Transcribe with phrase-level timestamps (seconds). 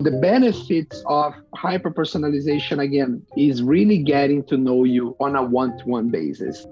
[0.00, 5.76] The benefits of hyper personalization, again, is really getting to know you on a one
[5.78, 6.66] to one basis.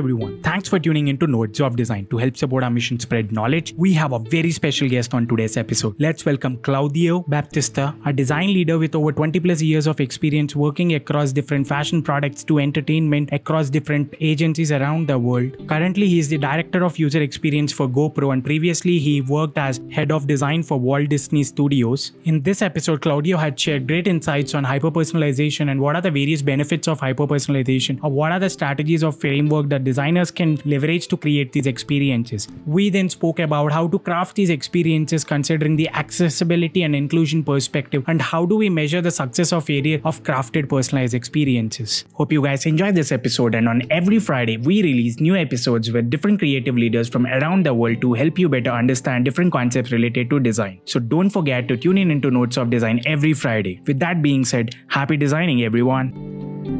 [0.00, 2.06] Everyone, thanks for tuning into Nodes of Design.
[2.06, 5.58] To help support our mission spread knowledge, we have a very special guest on today's
[5.58, 5.94] episode.
[5.98, 10.94] Let's welcome Claudio Baptista, a design leader with over 20 plus years of experience working
[10.94, 15.68] across different fashion products to entertainment across different agencies around the world.
[15.68, 19.82] Currently, he is the director of user experience for GoPro and previously he worked as
[19.92, 22.12] head of design for Walt Disney Studios.
[22.24, 26.40] In this episode, Claudio had shared great insights on hyper-personalization and what are the various
[26.40, 31.16] benefits of hyper-personalization or what are the strategies or framework that designers can leverage to
[31.16, 32.48] create these experiences.
[32.66, 38.04] We then spoke about how to craft these experiences considering the accessibility and inclusion perspective
[38.06, 42.04] and how do we measure the success of area of crafted personalized experiences.
[42.14, 46.10] Hope you guys enjoyed this episode and on every Friday we release new episodes with
[46.10, 50.30] different creative leaders from around the world to help you better understand different concepts related
[50.30, 50.80] to design.
[50.84, 53.80] So don't forget to tune in into Notes of Design every Friday.
[53.86, 56.79] With that being said, happy designing everyone.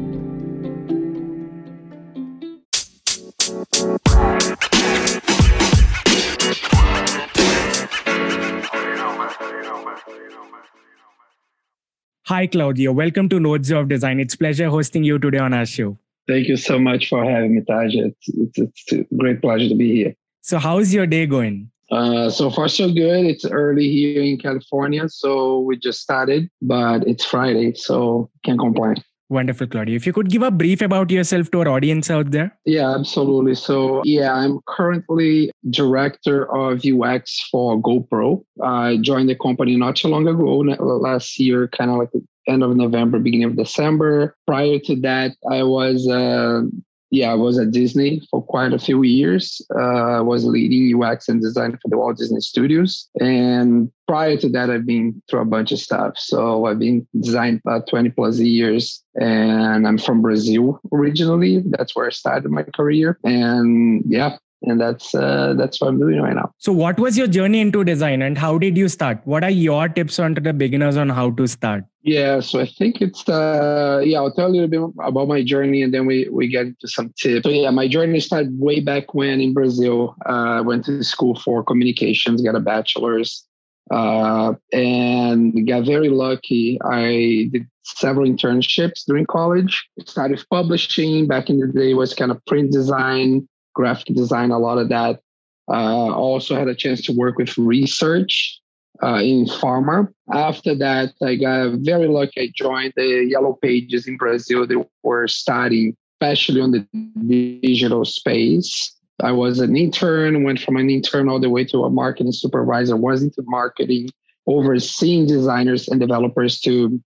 [12.31, 12.93] Hi, Claudio.
[12.93, 14.17] Welcome to Nodes of Design.
[14.21, 15.97] It's pleasure hosting you today on our show.
[16.29, 17.93] Thank you so much for having me, Taj.
[17.93, 20.15] It's, it's, it's a great pleasure to be here.
[20.39, 21.69] So, how's your day going?
[21.91, 23.25] Uh, so far, so good.
[23.25, 28.95] It's early here in California, so we just started, but it's Friday, so can't complain.
[29.31, 29.95] Wonderful, Claudio.
[29.95, 32.53] If you could give a brief about yourself to our audience out there.
[32.65, 33.55] Yeah, absolutely.
[33.55, 38.43] So, yeah, I'm currently director of UX for GoPro.
[38.61, 42.09] I joined the company not too long ago, last year, kind of like
[42.45, 44.35] end of November, beginning of December.
[44.45, 46.63] Prior to that, I was uh,
[47.11, 49.61] yeah, I was at Disney for quite a few years.
[49.75, 53.09] Uh, I was leading UX and design for the Walt Disney Studios.
[53.19, 56.13] And prior to that, I've been through a bunch of stuff.
[56.17, 61.61] So I've been designed about 20 plus years and I'm from Brazil originally.
[61.65, 63.19] That's where I started my career.
[63.25, 66.53] And yeah, and that's uh, that's what I'm doing right now.
[66.57, 69.19] So, what was your journey into design, and how did you start?
[69.25, 71.85] What are your tips on to the beginners on how to start?
[72.03, 75.43] Yeah, so I think it's uh yeah, I'll tell you a little bit about my
[75.43, 77.43] journey and then we we get into some tips.
[77.43, 80.15] So yeah, my journey started way back when in Brazil.
[80.25, 83.45] Uh, I went to school for communications, got a bachelor's,
[83.91, 86.79] uh, and got very lucky.
[86.83, 89.87] I did several internships during college.
[90.05, 94.77] Started publishing back in the day was kind of print design, graphic design, a lot
[94.77, 95.21] of that.
[95.69, 98.59] Uh, also had a chance to work with research
[99.03, 100.07] uh, in pharma.
[100.33, 102.41] After that, I got very lucky.
[102.41, 104.67] I joined the Yellow Pages in Brazil.
[104.67, 108.95] They were studying, especially on the digital space.
[109.21, 112.97] I was an intern, went from an intern all the way to a marketing supervisor,
[112.97, 114.09] was into marketing,
[114.47, 116.99] overseeing designers and developers to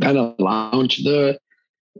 [0.00, 1.38] kind of launch the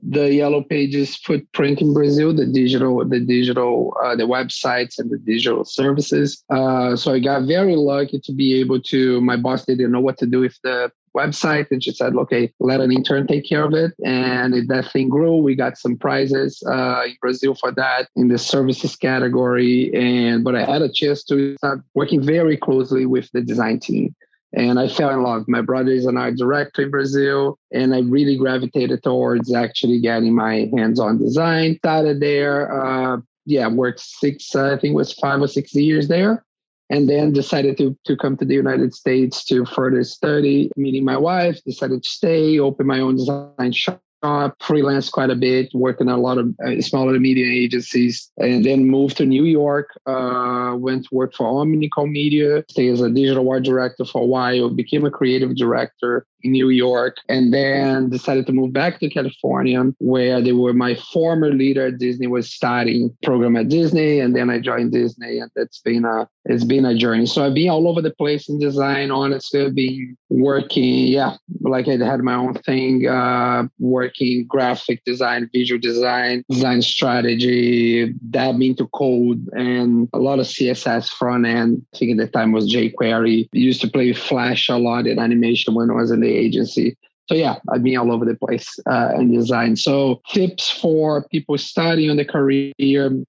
[0.02, 5.18] the yellow pages footprint in brazil the digital the digital uh, the websites and the
[5.18, 6.44] digital services.
[6.50, 10.18] Uh, so i got very lucky to be able to my boss didn't know what
[10.18, 13.74] to do with the website and she said okay let an intern take care of
[13.74, 13.92] it.
[14.04, 18.38] And that thing grew we got some prizes uh, in brazil for that in the
[18.38, 19.92] services category.
[19.92, 24.14] And but i had a chance to start working very closely with the design team
[24.52, 25.44] and I fell in love.
[25.48, 30.34] My brother is an art director in Brazil, and I really gravitated towards actually getting
[30.34, 31.76] my hands on design.
[31.78, 36.08] Started there, uh, yeah, worked six, uh, I think it was five or six years
[36.08, 36.44] there,
[36.88, 40.70] and then decided to, to come to the United States to further study.
[40.76, 45.34] Meeting my wife, decided to stay, open my own design shop uh, freelance quite a
[45.34, 49.88] bit, working a lot of uh, smaller media agencies, and then moved to New York.
[50.06, 54.26] Uh, went to work for Omnicom Media, stayed as a digital art director for a
[54.26, 59.82] while, became a creative director New York, and then decided to move back to California,
[59.98, 64.50] where they were my former leader at Disney was starting program at Disney, and then
[64.50, 67.26] I joined Disney, and it's been a it's been a journey.
[67.26, 69.10] So I've been all over the place in design.
[69.10, 75.50] Honestly, I've been working, yeah, like I had my own thing, uh, working graphic design,
[75.52, 81.84] visual design, design strategy, dabbing into code, and a lot of CSS front end.
[81.94, 83.48] I think at the time was jQuery.
[83.52, 86.96] Used to play Flash a lot in animation when I was in the agency.
[87.30, 89.76] So yeah, I've been all over the place uh, in design.
[89.76, 92.72] So tips for people starting on the career.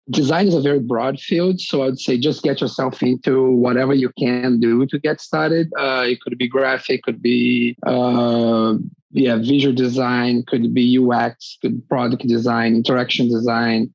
[0.10, 1.62] Design is a very broad field.
[1.62, 5.72] So I'd say just get yourself into whatever you can do to get started.
[5.78, 8.74] Uh, it could be graphic, could be uh,
[9.12, 13.94] yeah, visual design, could be UX, could product design, interaction design,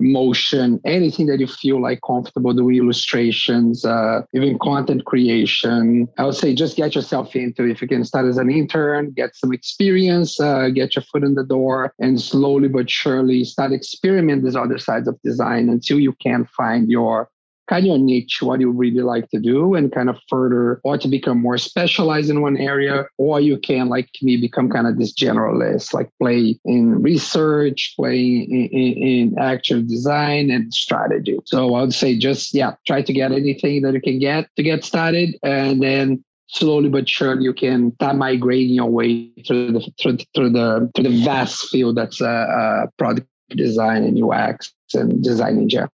[0.00, 6.08] motion, anything that you feel like comfortable doing illustrations, uh, even content creation.
[6.18, 7.70] I would say just get yourself into it.
[7.70, 11.34] If you can start as an intern, get some experience, uh, get your foot in
[11.34, 16.12] the door, and slowly but surely start experimenting these other sides of design until you
[16.22, 17.28] can find your
[17.72, 20.98] kind of your niche, what you really like to do, and kind of further or
[20.98, 24.98] to become more specialized in one area, or you can like me become kind of
[24.98, 31.38] this generalist, like play in research, play in, in, in actual design and strategy.
[31.46, 34.62] So I would say just yeah, try to get anything that you can get to
[34.62, 39.80] get started, and then slowly but surely you can start migrating your way through the
[39.98, 43.26] through, through the through the vast field that's uh, uh, product
[43.56, 45.90] design and UX and design in general.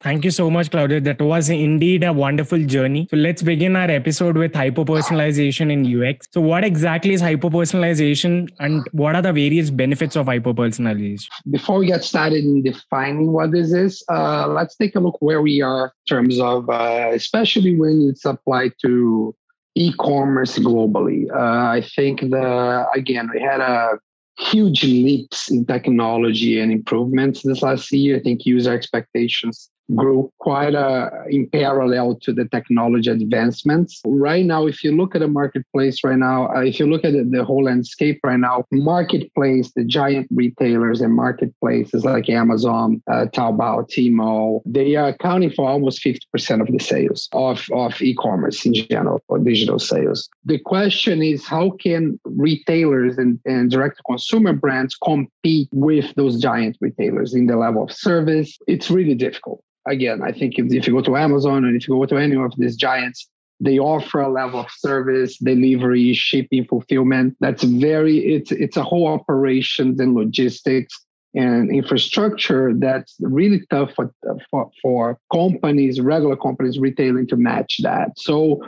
[0.00, 0.98] Thank you so much, Claudio.
[0.98, 3.06] That was indeed a wonderful journey.
[3.10, 6.26] So let's begin our episode with hyper-personalization in UX.
[6.32, 11.28] So what exactly is hyper-personalization and what are the various benefits of hyper-personalization?
[11.50, 15.40] Before we get started in defining what this is, uh, let's take a look where
[15.40, 19.34] we are in terms of, uh, especially when it's applied to
[19.76, 21.30] e-commerce globally.
[21.30, 23.98] Uh, I think the, again, we had a
[24.38, 28.16] huge leaps in technology and improvements this last year.
[28.16, 34.00] I think user expectations grew quite uh, in parallel to the technology advancements.
[34.04, 37.12] Right now, if you look at the marketplace right now, uh, if you look at
[37.12, 43.88] the, whole landscape right now, marketplace, the giant retailers and marketplaces like Amazon, uh, Taobao,
[43.90, 49.20] Tmall, they are accounting for almost 50% of the sales of, of e-commerce in general
[49.26, 50.28] or digital sales.
[50.44, 57.34] The question is how can retailers and, and direct-to-consumer brands compete with those giant retailers
[57.34, 58.56] in the level of service?
[58.68, 61.94] It's really difficult again, I think if, if you go to Amazon and if you
[61.94, 63.28] go to any of these giants,
[63.60, 67.36] they offer a level of service, delivery, shipping, fulfillment.
[67.40, 70.98] That's very it's it's a whole operations and logistics
[71.34, 74.12] and infrastructure that's really tough for,
[74.50, 78.10] for, for companies, regular companies, retailing to match that.
[78.16, 78.60] So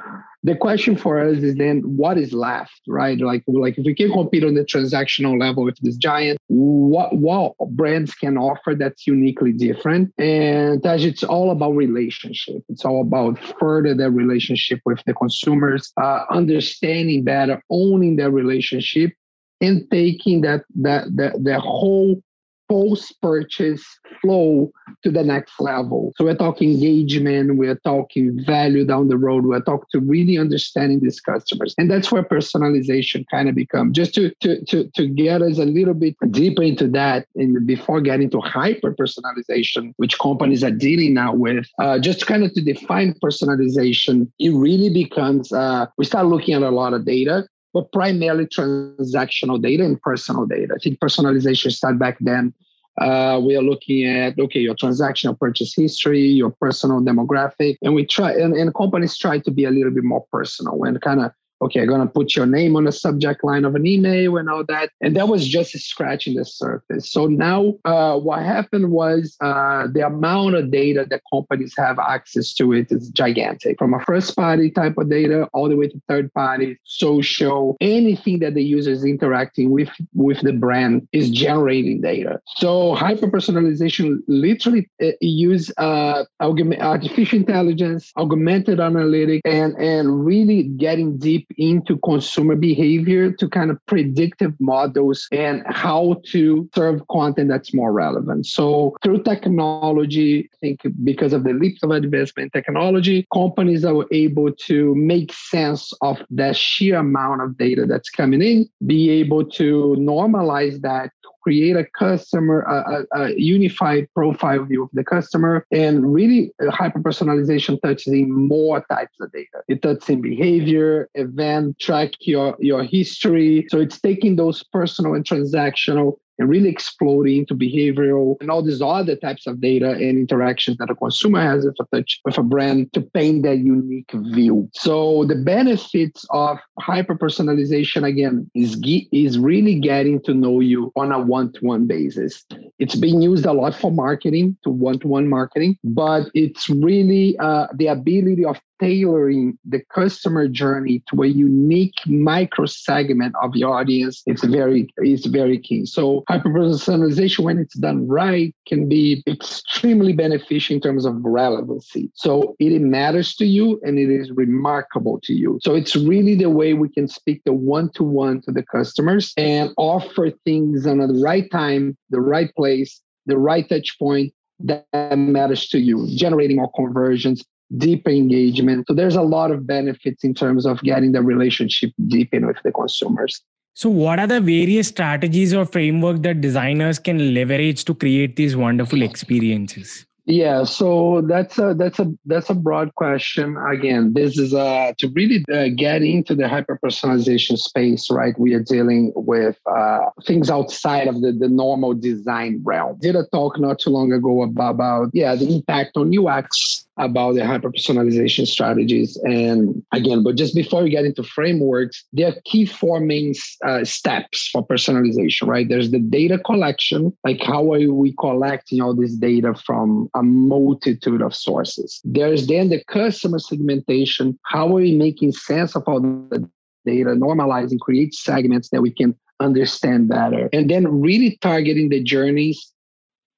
[0.42, 3.18] the question for us is then what is left, right?
[3.18, 7.54] Like, like if we can compete on the transactional level with this giant, what what
[7.70, 10.12] brands can offer that's uniquely different?
[10.18, 12.62] And as it's all about relationship.
[12.68, 19.12] It's all about further the relationship with the consumers, uh, understanding better, owning their relationship,
[19.60, 22.22] and taking that that that the whole
[22.68, 23.84] post purchase
[24.20, 24.72] flow
[25.02, 26.12] to the next level.
[26.16, 31.00] So we're talking engagement, we're talking value down the road, we're talking to really understanding
[31.00, 31.74] these customers.
[31.78, 33.96] And that's where personalization kind of becomes.
[33.96, 38.00] Just to, to, to, to get us a little bit deeper into that and before
[38.00, 42.62] getting to hyper personalization, which companies are dealing now with, uh, just kind of to
[42.62, 47.92] define personalization, it really becomes, uh, we start looking at a lot of data but
[47.92, 50.74] primarily transactional data and personal data.
[50.74, 52.54] I think personalization started back then.
[53.00, 58.06] Uh, we are looking at okay your transactional purchase history your personal demographic and we
[58.06, 61.32] try and, and companies try to be a little bit more personal and kind of
[61.64, 64.48] okay, I'm going to put your name on the subject line of an email and
[64.48, 64.90] all that.
[65.00, 67.10] And that was just scratching the surface.
[67.10, 72.52] So now uh, what happened was uh, the amount of data that companies have access
[72.54, 76.00] to it is gigantic from a first party type of data all the way to
[76.08, 82.00] third party, social, anything that the user is interacting with, with the brand is generating
[82.00, 82.40] data.
[82.56, 91.18] So hyper personalization literally uh, use uh, artificial intelligence, augmented analytics, and, and really getting
[91.18, 97.74] deep into consumer behavior to kind of predictive models and how to serve content that's
[97.74, 98.46] more relevant.
[98.46, 104.04] So through technology, I think because of the leaps of advancement in technology, companies are
[104.10, 109.44] able to make sense of the sheer amount of data that's coming in, be able
[109.44, 111.10] to normalize that
[111.44, 116.70] create a customer, a, a, a, unified profile view of the customer, and really uh,
[116.70, 119.58] hyper personalization touches in more types of data.
[119.68, 123.66] It touches in behavior, event, track your, your history.
[123.68, 128.82] So it's taking those personal and transactional and really exploding into behavioral and all these
[128.82, 132.42] other types of data and interactions that a consumer has with a touch with a
[132.42, 134.68] brand to paint that unique view.
[134.74, 138.76] So the benefits of hyper personalization again is
[139.12, 142.44] is really getting to know you on a one-to-one basis.
[142.78, 147.86] It's being used a lot for marketing to one-to-one marketing, but it's really uh, the
[147.86, 154.44] ability of tailoring the customer journey to a unique micro segment of your audience it's
[154.44, 155.84] very it's very key.
[155.86, 162.10] So hyper personalization when it's done right can be extremely beneficial in terms of relevancy.
[162.14, 165.58] So it matters to you and it is remarkable to you.
[165.62, 170.30] So it's really the way we can speak the one-to-one to the customers and offer
[170.44, 174.86] things on the right time the right place the right touch point that
[175.18, 177.44] matters to you, generating more conversions,
[177.78, 178.86] deeper engagement.
[178.88, 182.56] So there's a lot of benefits in terms of getting the relationship deep in with
[182.64, 183.42] the consumers.
[183.76, 188.54] So, what are the various strategies or framework that designers can leverage to create these
[188.54, 190.06] wonderful experiences?
[190.26, 193.58] Yeah, so that's a that's a that's a broad question.
[193.58, 198.38] Again, this is uh, to really uh, get into the hyper personalization space, right?
[198.38, 202.96] We are dealing with uh, things outside of the, the normal design realm.
[203.00, 207.34] Did a talk not too long ago about, about yeah the impact on UX about
[207.34, 209.16] the hyper personalization strategies.
[209.24, 213.34] And again, but just before we get into frameworks, there are key four main
[213.64, 215.68] uh, steps for personalization, right?
[215.68, 221.22] There's the data collection, like how are we collecting all this data from a multitude
[221.22, 222.00] of sources.
[222.04, 226.48] There's then the customer segmentation, how are we making sense of all the
[226.84, 232.70] data, normalizing, create segments that we can understand better, and then really targeting the journeys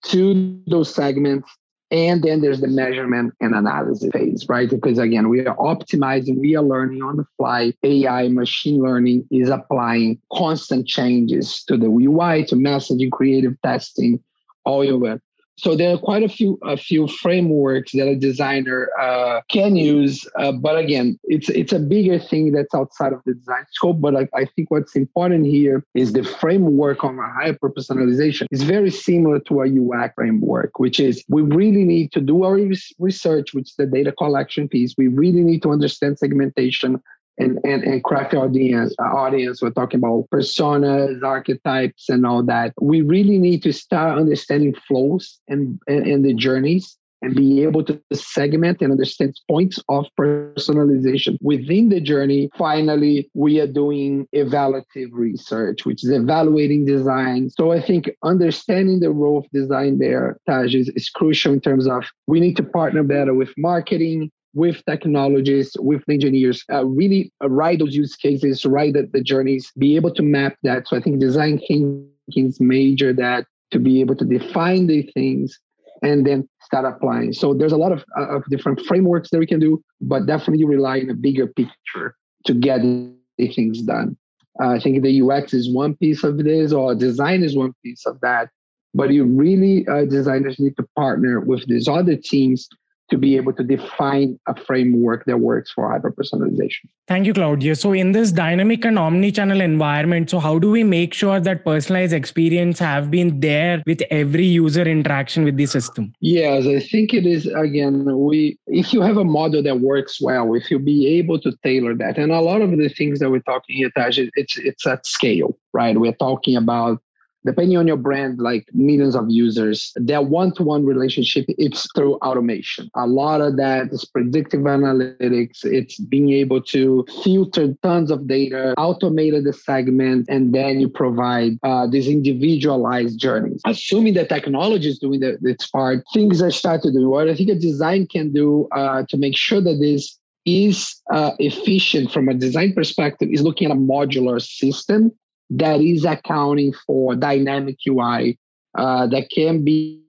[0.04, 1.50] to those segments
[1.90, 4.68] and then there's the measurement and analysis phase, right?
[4.68, 7.72] Because again, we are optimizing, we are learning on the fly.
[7.84, 14.22] AI, machine learning is applying constant changes to the UI, to messaging, creative testing,
[14.64, 15.22] all it.
[15.58, 20.26] So there are quite a few a few frameworks that a designer uh, can use,
[20.38, 24.00] uh, but again, it's it's a bigger thing that's outside of the design scope.
[24.00, 28.90] But I, I think what's important here is the framework on hyper personalization is very
[28.90, 32.58] similar to a UX framework, which is we really need to do our
[32.98, 34.94] research, which is the data collection piece.
[34.98, 37.02] We really need to understand segmentation
[37.38, 42.72] and, and, and craft audience uh, audience we're talking about personas archetypes and all that
[42.80, 47.82] we really need to start understanding flows and, and, and the journeys and be able
[47.82, 52.50] to segment and understand points of personalization within the journey.
[52.56, 57.50] Finally, we are doing evaluative research, which is evaluating design.
[57.50, 61.88] So I think understanding the role of design there, Taj, is, is crucial in terms
[61.88, 67.78] of we need to partner better with marketing, with technologists, with engineers, uh, really write
[67.78, 70.88] those use cases, write the, the journeys, be able to map that.
[70.88, 75.60] So I think design thinking is major that to be able to define the things
[76.02, 77.34] and then start applying.
[77.34, 80.64] So there's a lot of, uh, of different frameworks that we can do, but definitely
[80.64, 84.16] rely on a bigger picture to get the things done.
[84.58, 88.06] Uh, I think the UX is one piece of this, or design is one piece
[88.06, 88.48] of that.
[88.94, 92.66] But you really, uh, designers need to partner with these other teams
[93.10, 96.86] to be able to define a framework that works for hyper personalization.
[97.06, 97.76] Thank you, Claudia.
[97.76, 102.12] So, in this dynamic and omni-channel environment, so how do we make sure that personalized
[102.12, 106.12] experience have been there with every user interaction with the system?
[106.20, 107.46] Yes, I think it is.
[107.46, 111.52] Again, we if you have a model that works well, if you be able to
[111.62, 114.86] tailor that, and a lot of the things that we're talking here, Taj, it's it's
[114.86, 115.96] at scale, right?
[115.98, 117.00] We're talking about
[117.46, 122.90] depending on your brand, like millions of users, their one-to-one relationship, it's through automation.
[122.94, 125.64] A lot of that is predictive analytics.
[125.64, 131.52] It's being able to filter tons of data, automated the segment, and then you provide
[131.62, 133.60] uh, these individualized journeys.
[133.64, 137.08] Assuming that technology is doing the, its part, things are starting to do.
[137.08, 141.32] What I think a design can do uh, to make sure that this is uh,
[141.38, 145.12] efficient from a design perspective is looking at a modular system
[145.50, 148.38] that is accounting for dynamic UI
[148.76, 150.02] uh, that can be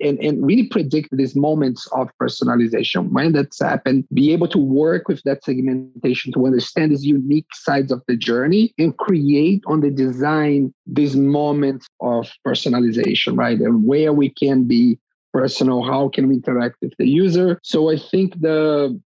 [0.00, 5.08] and, and really predict these moments of personalization when that's happened, be able to work
[5.08, 9.90] with that segmentation to understand these unique sides of the journey and create on the
[9.90, 13.58] design these moments of personalization, right?
[13.58, 14.98] And where we can be
[15.34, 17.60] personal how can we interact with the user?
[17.62, 18.58] So i think the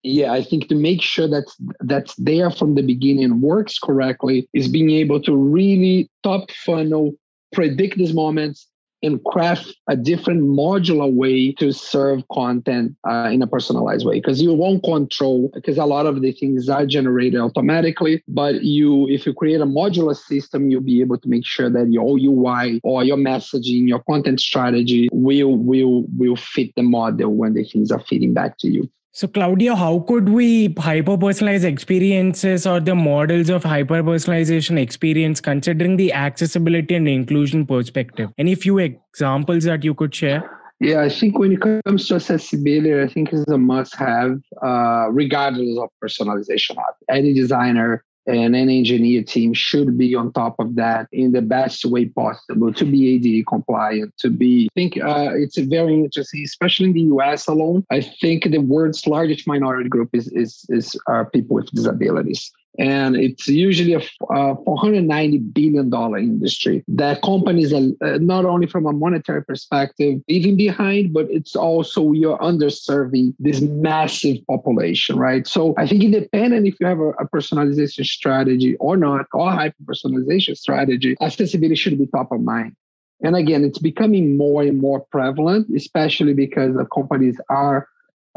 [0.02, 1.46] yeah i think to make sure that
[1.80, 7.12] that's there from the beginning works correctly is being able to really top funnel
[7.52, 8.68] predict these moments
[9.02, 14.16] and craft a different modular way to serve content uh, in a personalized way.
[14.16, 19.08] Because you won't control because a lot of the things are generated automatically but you
[19.08, 22.80] if you create a modular system you'll be able to make sure that your ui
[22.82, 27.90] or your messaging your content strategy will will will fit the model when the things
[27.90, 32.94] are feeding back to you so, Claudio, how could we hyper personalize experiences or the
[32.94, 38.30] models of hyper personalization experience considering the accessibility and inclusion perspective?
[38.38, 40.48] Any few examples that you could share?
[40.80, 45.76] Yeah, I think when it comes to accessibility, I think it's a must-have, uh, regardless
[45.78, 46.76] of personalization.
[47.10, 51.84] Any designer and any engineer team should be on top of that in the best
[51.84, 54.14] way possible to be ADA compliant.
[54.18, 57.86] To be, I think uh, it's very interesting, especially in the US alone.
[57.90, 63.16] I think the world's largest minority group is is is uh, people with disabilities and
[63.16, 68.86] it's usually a, a 490 billion dollar industry that companies are uh, not only from
[68.86, 75.46] a monetary perspective even behind but it's also you're underserving this massive population right?
[75.46, 79.76] So i think independent if you have a, a personalization strategy or not or hyper
[79.84, 82.74] personalization strategy accessibility should be top of mind.
[83.22, 87.88] And again it's becoming more and more prevalent especially because the companies are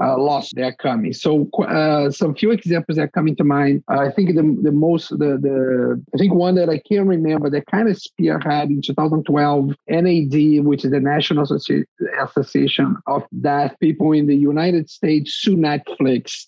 [0.01, 1.13] uh, loss they're coming.
[1.13, 3.83] So uh, some few examples that come into mind.
[3.87, 7.65] I think the the most the the I think one that I can remember that
[7.67, 11.85] kind of spearhead in 2012 NAD, which is the National Associ-
[12.23, 16.45] Association of Deaf People in the United States, sued Netflix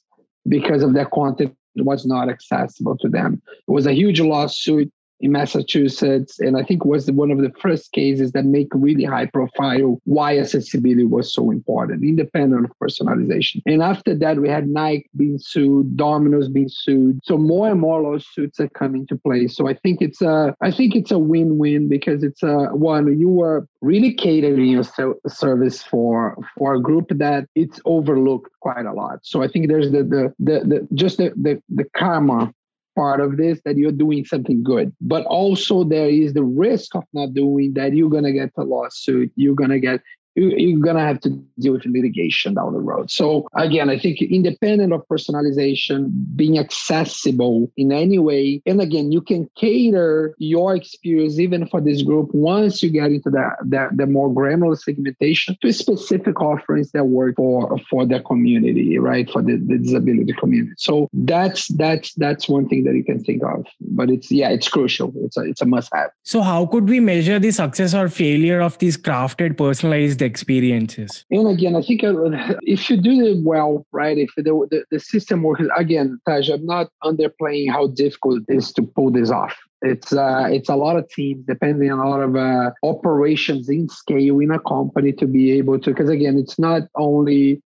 [0.48, 3.42] because of their content was not accessible to them.
[3.68, 4.92] It was a huge lawsuit
[5.24, 9.26] in Massachusetts, and I think was one of the first cases that make really high
[9.26, 13.62] profile why accessibility was so important, independent of personalization.
[13.66, 17.22] And after that, we had Nike being sued, Domino's being sued.
[17.24, 19.48] So more and more lawsuits are coming to play.
[19.48, 23.30] So I think it's a, I think it's a win-win because it's a one you
[23.30, 24.84] were really catering your
[25.28, 29.20] service for for a group that it's overlooked quite a lot.
[29.24, 32.54] So I think there's the the the, the just the, the the karma
[32.96, 34.94] part of this that you're doing something good.
[35.02, 39.32] But also there is the risk of not doing that you're gonna get a lawsuit,
[39.36, 40.02] you're gonna get
[40.36, 43.12] you're going to have to deal with litigation down the road.
[43.12, 49.22] So again, I think independent of personalization, being accessible in any way, and again, you
[49.22, 54.08] can cater your experience even for this group once you get into the, the, the
[54.08, 59.30] more granular segmentation to specific offerings that work for for the community, right?
[59.30, 60.74] For the, the disability community.
[60.78, 63.66] So that's that's that's one thing that you can think of.
[63.82, 65.14] But it's yeah, it's crucial.
[65.18, 66.12] It's a it's a must have.
[66.24, 71.26] So how could we measure the success or failure of these crafted personalized experiences.
[71.30, 72.14] And again, I think uh,
[72.62, 76.66] if you do it well, right, if the, the, the system works, again, Taj, I'm
[76.66, 79.56] not underplaying how difficult it is to pull this off.
[79.82, 83.90] It's uh, it's a lot of teams, depending on a lot of uh, operations in
[83.90, 85.90] scale in a company to be able to.
[85.90, 87.62] Because again, it's not only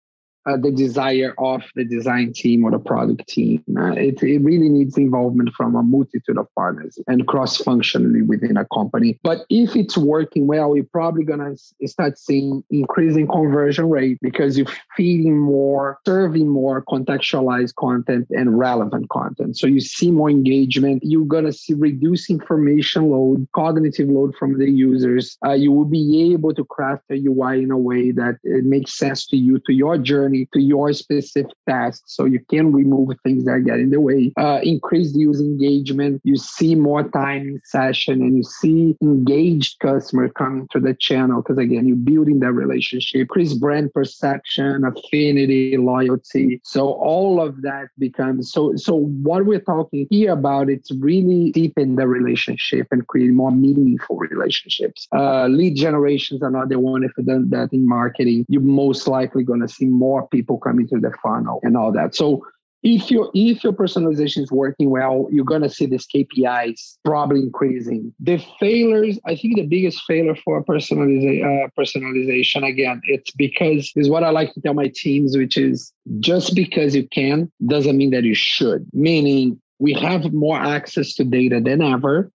[0.46, 3.64] uh, the desire of the design team or the product team.
[3.78, 8.58] Uh, it, it really needs involvement from a multitude of partners and cross functionally within
[8.58, 9.20] a company.
[9.24, 14.58] But if it's working well, you're probably going to start seeing increasing conversion rate because
[14.58, 19.58] you're feeding more, serving more contextualized content and relevant content.
[19.58, 21.04] So you see more engagement.
[21.06, 25.38] You're going to see reduce information load, cognitive load from the users.
[25.46, 28.98] Uh, you will be able to craft a UI in a way that it makes
[28.98, 33.46] sense to you, to your journey to your specific task so you can remove things
[33.46, 34.32] that get in the way.
[34.38, 36.22] Uh, increase the user engagement.
[36.24, 41.42] You see more time in session and you see engaged customer coming to the channel
[41.42, 43.22] because again you're building that relationship.
[43.22, 46.62] Increase brand perception affinity loyalty.
[46.64, 51.96] So all of that becomes so so what we're talking here about it's really deepen
[51.96, 55.08] the relationship and create more meaningful relationships.
[55.16, 58.46] Uh, lead generation is another one if you done that in marketing.
[58.48, 61.92] You're most likely going to see more more people coming through the funnel and all
[61.92, 62.16] that.
[62.16, 62.46] So
[62.84, 68.14] if your if your personalization is working well, you're gonna see these KPIs probably increasing.
[68.20, 74.10] The failures, I think the biggest failure for personalization, uh, personalization again, it's because is
[74.10, 78.12] what I like to tell my teams, which is just because you can doesn't mean
[78.12, 78.86] that you should.
[78.92, 82.32] Meaning we have more access to data than ever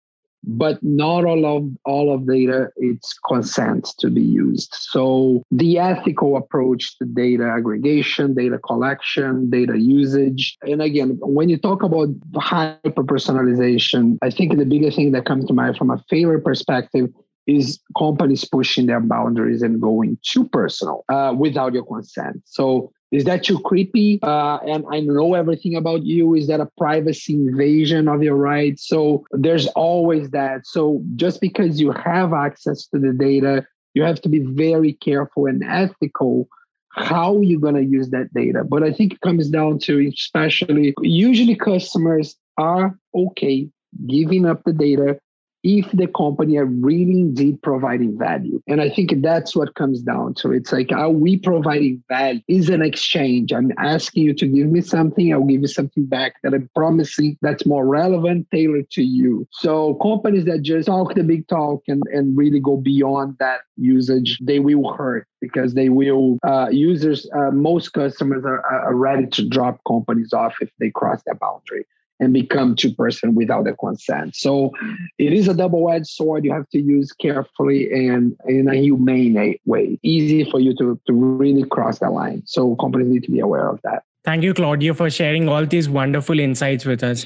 [0.49, 4.75] but not all of all of data it's consent to be used.
[4.75, 10.57] So the ethical approach to data aggregation data collection data usage.
[10.63, 15.45] And again when you talk about hyper personalization i think the biggest thing that comes
[15.47, 17.09] to mind from a failure perspective
[17.49, 23.25] is companies pushing their boundaries and going too personal uh, without your consent so is
[23.25, 24.21] that too creepy?
[24.23, 26.35] Uh, and I know everything about you.
[26.35, 28.87] Is that a privacy invasion of your rights?
[28.87, 30.67] So there's always that.
[30.67, 35.47] So just because you have access to the data, you have to be very careful
[35.47, 36.49] and ethical
[36.91, 38.65] how you're going to use that data.
[38.65, 43.69] But I think it comes down to especially usually customers are okay
[44.07, 45.19] giving up the data
[45.63, 48.63] if the company are really indeed providing value.
[48.69, 50.53] And I think that's what comes down to.
[50.53, 52.41] It's like, are we providing value?
[52.49, 53.53] Is an exchange.
[53.53, 57.37] I'm asking you to give me something, I'll give you something back that I'm promising
[57.43, 59.47] that's more relevant, tailored to you.
[59.51, 64.39] So companies that just talk the big talk and, and really go beyond that usage,
[64.41, 69.49] they will hurt because they will uh, users uh, most customers are, are ready to
[69.49, 71.87] drop companies off if they cross that boundary
[72.21, 74.37] and become two person without the consent.
[74.37, 74.73] So
[75.19, 76.45] it is a double-edged sword.
[76.45, 79.99] You have to use carefully and in a humane way.
[80.03, 82.43] Easy for you to, to really cross that line.
[82.47, 84.03] So companies need to be aware of that.
[84.25, 87.25] Thank you, Claudio, for sharing all these wonderful insights with us.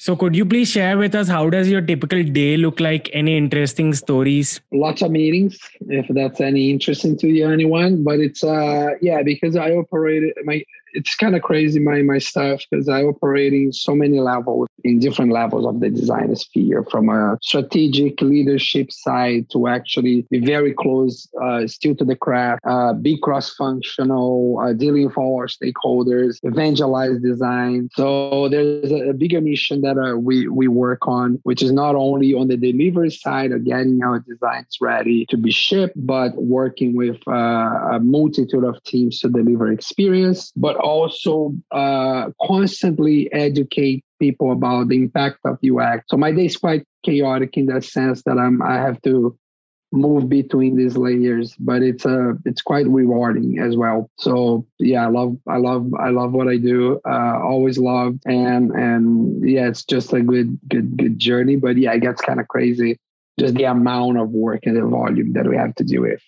[0.00, 3.10] So could you please share with us how does your typical day look like?
[3.12, 4.60] Any interesting stories?
[4.72, 8.04] Lots of meetings, if that's any interesting to you, anyone.
[8.04, 10.62] But it's uh yeah, because I operated my
[10.98, 14.98] it's kind of crazy my my stuff because I operate in so many levels in
[14.98, 20.74] different levels of the design sphere from a strategic leadership side to actually be very
[20.74, 26.38] close uh, still to the craft uh, be cross-functional uh, dealing with all our stakeholders
[26.42, 27.88] evangelize design.
[27.94, 31.94] So there's a, a bigger mission that uh, we we work on which is not
[31.94, 36.96] only on the delivery side of getting our designs ready to be shipped but working
[36.96, 44.52] with uh, a multitude of teams to deliver experience but also uh, constantly educate people
[44.52, 46.04] about the impact of UX.
[46.08, 49.36] So my day is quite chaotic in that sense that I'm I have to
[49.90, 54.10] move between these layers, but it's a uh, it's quite rewarding as well.
[54.18, 57.00] So yeah, I love I love I love what I do.
[57.08, 61.56] Uh, always loved and and yeah, it's just a good good good journey.
[61.56, 62.98] But yeah, it gets kind of crazy
[63.38, 66.20] just the amount of work and the volume that we have to deal with.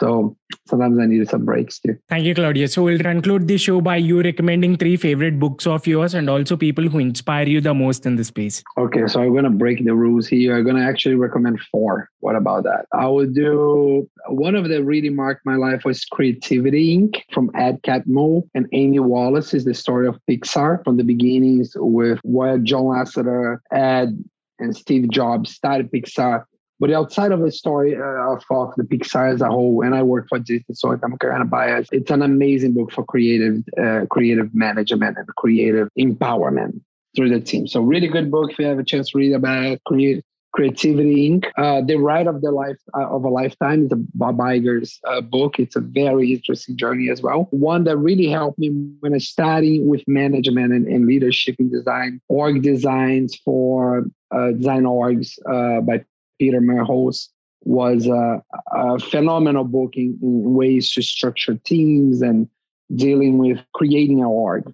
[0.00, 1.96] So sometimes I need some breaks too.
[2.08, 2.68] Thank you, Claudia.
[2.68, 6.56] So we'll conclude the show by you recommending three favorite books of yours and also
[6.56, 8.62] people who inspire you the most in the space.
[8.76, 10.56] Okay, so I'm gonna break the rules here.
[10.56, 12.08] I'm gonna actually recommend four.
[12.20, 12.86] What about that?
[12.92, 17.22] I would do one of the really marked my life was Creativity Inc.
[17.32, 22.20] from Ed Catmull and Amy Wallace is the story of Pixar from the beginnings with
[22.22, 24.22] where John Lasseter, Ed,
[24.58, 26.44] and Steve Jobs started Pixar
[26.78, 30.02] but outside of the story uh, of, of the Pixar as a whole, and I
[30.02, 31.92] work for Disney, so I'm kind of biased.
[31.92, 36.80] It's an amazing book for creative, uh, creative management and creative empowerment
[37.16, 37.66] through the team.
[37.66, 39.82] So really good book if you have a chance to read about it.
[39.86, 41.44] Create, Creativity Inc.
[41.58, 45.20] Uh, the Ride of the Life uh, of a Lifetime is a Bob Iger's uh,
[45.20, 45.58] book.
[45.58, 47.48] It's a very interesting journey as well.
[47.50, 52.20] One that really helped me when I started with management and, and leadership in design.
[52.28, 56.04] Org designs for uh, design orgs uh, by
[56.38, 57.28] Peter Merholz
[57.62, 62.48] was a, a phenomenal book in, in, ways to structure teams and
[62.94, 64.72] dealing with creating an org.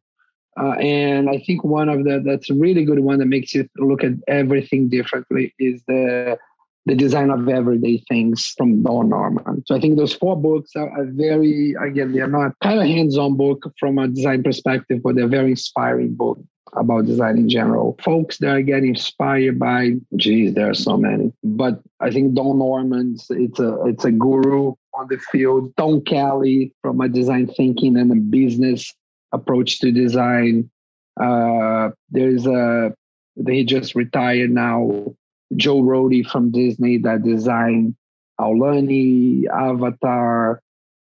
[0.61, 3.69] Uh, and I think one of the that's a really good one that makes you
[3.77, 6.39] look at everything differently is the
[6.87, 9.65] the design of everyday things from Don Norman.
[9.67, 13.37] So I think those four books are, are very again they're not kind of hands-on
[13.37, 16.39] book from a design perspective, but they're very inspiring book
[16.77, 17.97] about design in general.
[18.03, 21.33] Folks that are getting inspired by, geez, there are so many.
[21.43, 25.73] But I think Don Norman's it's a it's a guru on the field.
[25.77, 28.93] Tom Kelley from a design thinking and a business
[29.33, 30.71] approach to design.
[31.21, 32.95] Uh, there's a
[33.37, 35.15] they just retired now.
[35.57, 37.95] Joe Rohde from Disney that designed
[38.41, 40.61] Aulani, Avatar,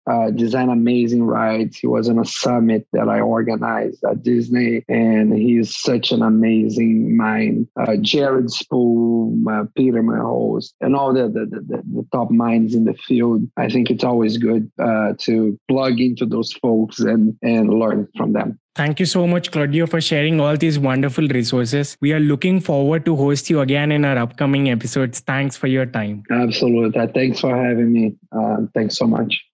[0.07, 1.77] uh, design amazing rides.
[1.77, 7.15] He was on a summit that I organized at Disney, and he's such an amazing
[7.15, 7.67] mind.
[7.79, 12.85] Uh, Jared Spool, uh, Peter Merholz, and all the the, the, the, top minds in
[12.85, 13.41] the field.
[13.57, 18.33] I think it's always good uh, to plug into those folks and and learn from
[18.33, 18.59] them.
[18.75, 21.97] Thank you so much, Claudio, for sharing all these wonderful resources.
[21.99, 25.19] We are looking forward to host you again in our upcoming episodes.
[25.19, 26.23] Thanks for your time.
[26.31, 27.07] Absolutely.
[27.07, 28.15] Thanks for having me.
[28.31, 29.48] Uh, thanks so much.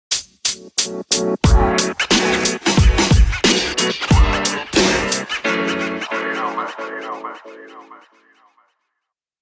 [0.85, 2.74] Thank you.